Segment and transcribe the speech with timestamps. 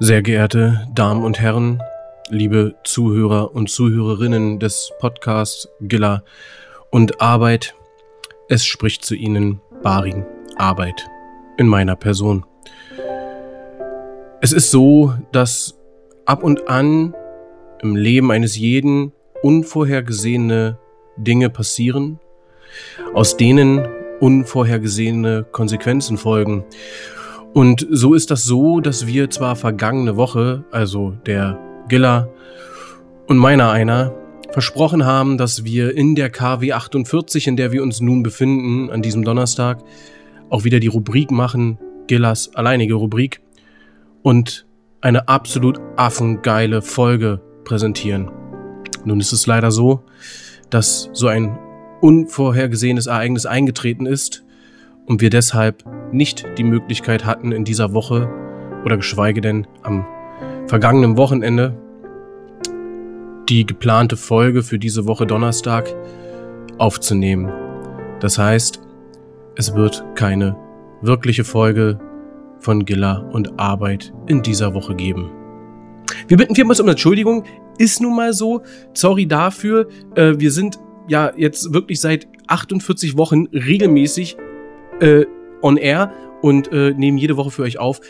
[0.00, 1.82] Sehr geehrte Damen und Herren,
[2.28, 6.22] liebe Zuhörer und Zuhörerinnen des Podcasts Gilla
[6.90, 7.74] und Arbeit,
[8.48, 10.24] es spricht zu Ihnen Barin
[10.56, 11.04] Arbeit
[11.56, 12.46] in meiner Person.
[14.40, 15.76] Es ist so, dass
[16.26, 17.12] ab und an
[17.82, 19.12] im Leben eines jeden
[19.42, 20.78] unvorhergesehene
[21.16, 22.20] Dinge passieren,
[23.14, 23.84] aus denen
[24.20, 26.64] unvorhergesehene Konsequenzen folgen.
[27.58, 31.58] Und so ist das so, dass wir zwar vergangene Woche, also der
[31.88, 32.32] Giller
[33.26, 34.14] und meiner einer,
[34.52, 39.02] versprochen haben, dass wir in der KW 48, in der wir uns nun befinden, an
[39.02, 39.82] diesem Donnerstag,
[40.50, 43.40] auch wieder die Rubrik machen, Gillers alleinige Rubrik,
[44.22, 44.64] und
[45.00, 48.30] eine absolut affengeile Folge präsentieren.
[49.04, 50.04] Nun ist es leider so,
[50.70, 51.58] dass so ein
[52.02, 54.44] unvorhergesehenes Ereignis eingetreten ist
[55.06, 58.28] und wir deshalb nicht die Möglichkeit hatten, in dieser Woche
[58.84, 60.06] oder geschweige denn am
[60.66, 61.76] vergangenen Wochenende
[63.48, 65.94] die geplante Folge für diese Woche Donnerstag
[66.76, 67.50] aufzunehmen.
[68.20, 68.80] Das heißt,
[69.56, 70.56] es wird keine
[71.02, 71.98] wirkliche Folge
[72.60, 75.30] von Gilla und Arbeit in dieser Woche geben.
[76.26, 77.44] Wir bitten vielmals um Entschuldigung,
[77.78, 78.62] ist nun mal so.
[78.92, 79.88] Sorry dafür.
[80.14, 84.36] Äh, wir sind ja jetzt wirklich seit 48 Wochen regelmäßig
[85.00, 85.24] äh,
[85.62, 88.00] on air und äh, nehmen jede Woche für euch auf.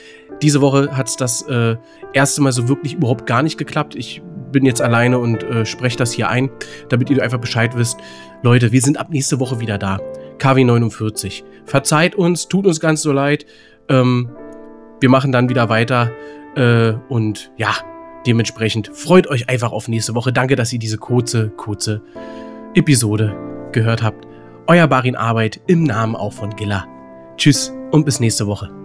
[0.43, 1.77] Diese Woche hat es das äh,
[2.13, 3.95] erste Mal so wirklich überhaupt gar nicht geklappt.
[3.95, 6.51] Ich bin jetzt alleine und äh, spreche das hier ein,
[6.89, 7.99] damit ihr einfach Bescheid wisst.
[8.43, 9.99] Leute, wir sind ab nächste Woche wieder da.
[10.39, 11.45] KW 49.
[11.65, 13.47] Verzeiht uns, tut uns ganz so leid.
[13.89, 14.31] Ähm,
[15.01, 16.13] wir machen dann wieder weiter.
[16.55, 17.75] Äh, und ja,
[18.27, 20.33] dementsprechend freut euch einfach auf nächste Woche.
[20.33, 22.03] Danke, dass ihr diese kurze, kurze
[22.75, 23.37] Episode
[23.73, 24.27] gehört habt.
[24.67, 26.87] Euer Barin Arbeit im Namen auch von Gilla.
[27.39, 28.78] Tschüss und bis nächste Woche.